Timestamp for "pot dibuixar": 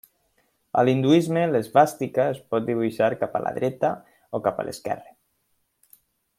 2.55-3.11